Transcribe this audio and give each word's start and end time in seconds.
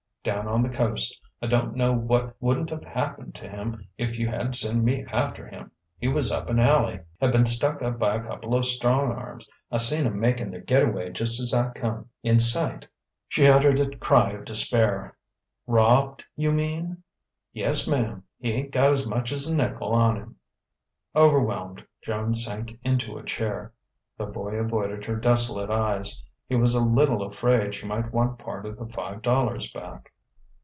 "Down 0.23 0.47
on 0.47 0.61
the 0.61 0.69
Coast. 0.69 1.19
I 1.41 1.47
don't 1.47 1.73
know 1.75 1.93
what 1.93 2.35
wouldn't've 2.39 2.83
happened 2.83 3.33
to 3.33 3.49
him 3.49 3.87
if 3.97 4.19
you 4.19 4.27
hadn't 4.27 4.53
sent 4.53 4.83
me 4.83 5.03
after 5.05 5.47
him. 5.47 5.71
He 5.97 6.07
was 6.09 6.31
up 6.31 6.47
an 6.47 6.59
alley 6.59 6.99
had 7.19 7.31
been 7.31 7.47
stuck 7.47 7.81
up 7.81 7.97
by 7.97 8.13
a 8.17 8.23
couple 8.23 8.53
of 8.53 8.65
strong 8.65 9.11
arms. 9.11 9.49
I 9.71 9.77
seen 9.77 10.05
'em 10.05 10.19
making 10.19 10.51
their 10.51 10.61
get 10.61 10.83
away 10.83 11.09
just 11.09 11.39
as 11.39 11.55
I 11.55 11.71
come 11.71 12.07
in 12.21 12.37
sight." 12.37 12.85
She 13.29 13.47
uttered 13.47 13.79
a 13.79 13.97
cry 13.97 14.33
of 14.33 14.45
despair: 14.45 15.17
"Robbed 15.65 16.23
you 16.35 16.51
mean?" 16.53 17.01
"Yes, 17.51 17.87
ma'm. 17.87 18.23
He 18.37 18.51
ain't 18.51 18.69
got 18.71 18.91
as 18.93 19.07
much's 19.07 19.47
a 19.47 19.55
nickel 19.57 19.91
on 19.91 20.17
him." 20.17 20.35
Overwhelmed, 21.15 21.83
Joan 22.03 22.35
sank 22.35 22.77
into 22.83 23.17
a 23.17 23.23
chair. 23.25 23.73
The 24.19 24.27
boy 24.27 24.53
avoided 24.57 25.03
her 25.05 25.15
desolate 25.15 25.71
eyes; 25.71 26.23
he 26.47 26.55
was 26.57 26.75
a 26.75 26.83
little 26.83 27.23
afraid 27.23 27.73
she 27.73 27.87
might 27.87 28.11
want 28.13 28.37
part 28.37 28.65
of 28.65 28.77
the 28.77 28.85
five 28.85 29.21
dollars 29.21 29.71
back. 29.71 30.11